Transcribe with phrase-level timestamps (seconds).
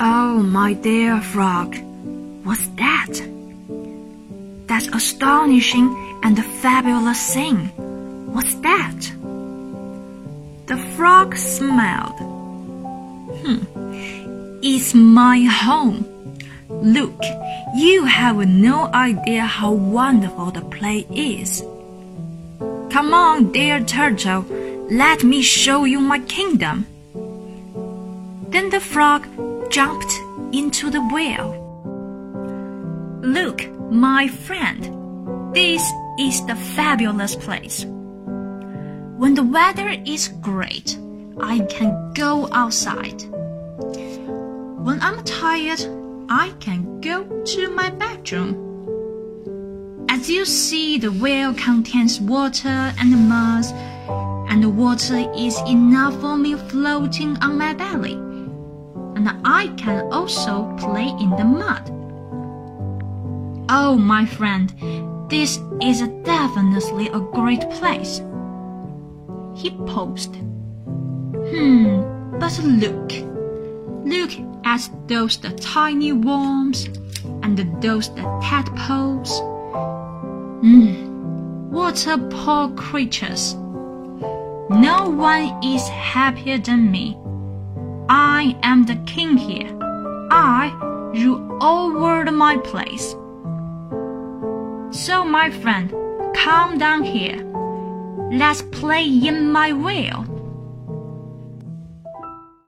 [0.00, 1.76] Oh, my dear frog,
[2.44, 3.20] what's that?
[4.68, 5.88] That's astonishing
[6.22, 7.66] and fabulous thing.
[8.32, 9.00] What's that?
[10.66, 12.14] The frog smiled.
[13.42, 16.06] Hmm, it's my home.
[16.68, 17.20] Look,
[17.74, 21.60] you have no idea how wonderful the place is.
[22.92, 24.42] Come on, dear turtle,
[24.92, 26.86] let me show you my kingdom.
[28.50, 29.26] Then the frog
[29.70, 30.12] jumped
[30.52, 31.52] into the well.
[33.22, 35.82] Look, my friend, this
[36.18, 37.84] is the fabulous place.
[37.84, 40.96] When the weather is great,
[41.40, 43.22] I can go outside.
[44.84, 45.80] When I'm tired,
[46.28, 48.64] I can go to my bedroom.
[50.08, 53.66] As you see, the well contains water and mud,
[54.50, 58.16] and the water is enough for me floating on my belly.
[59.18, 61.90] And I can also play in the mud.
[63.68, 64.72] Oh, my friend,
[65.28, 68.22] this is definitely a great place.
[69.56, 70.36] He paused.
[71.50, 73.10] Hmm, but look.
[74.06, 74.30] Look
[74.64, 76.86] at those the tiny worms
[77.42, 79.40] and those the tadpoles.
[80.60, 83.54] Hmm, what a poor creatures.
[84.70, 87.18] No one is happier than me.
[88.10, 89.68] I am the king here.
[90.30, 90.70] I
[91.14, 93.14] rule over my place.
[94.90, 95.92] So, my friend,
[96.34, 97.44] come down here.
[98.32, 100.24] Let's play in my wheel.